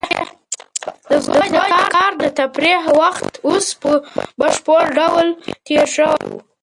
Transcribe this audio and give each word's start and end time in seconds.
د 1.09 1.11
زوی 1.25 1.47
د 1.55 1.79
کار 1.95 2.11
د 2.21 2.23
تفریح 2.37 2.81
وخت 3.01 3.31
اوس 3.47 3.67
په 3.81 3.91
بشپړ 4.39 4.83
ډول 4.99 5.27
تېر 5.65 5.85
شوی 5.95 6.25
و. 6.29 6.33